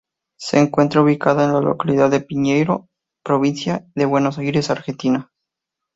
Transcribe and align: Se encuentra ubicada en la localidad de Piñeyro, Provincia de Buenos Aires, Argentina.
Se 0.39 0.57
encuentra 0.59 1.03
ubicada 1.03 1.45
en 1.45 1.53
la 1.53 1.61
localidad 1.61 2.09
de 2.09 2.21
Piñeyro, 2.21 2.89
Provincia 3.23 3.85
de 3.93 4.05
Buenos 4.05 4.39
Aires, 4.39 4.71
Argentina. 4.71 5.31